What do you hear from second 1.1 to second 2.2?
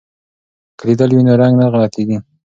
وي نو رنګ نه غلطیږي.